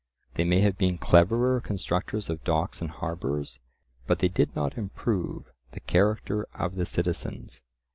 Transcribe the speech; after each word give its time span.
They 0.33 0.45
may 0.45 0.61
have 0.61 0.79
been 0.79 0.97
cleverer 0.97 1.61
constructors 1.61 2.27
of 2.27 2.43
docks 2.43 2.81
and 2.81 2.89
harbours, 2.89 3.59
but 4.07 4.17
they 4.17 4.29
did 4.29 4.55
not 4.55 4.75
improve 4.75 5.51
the 5.73 5.79
character 5.79 6.47
of 6.55 6.73
the 6.73 6.87
citizens. 6.87 7.61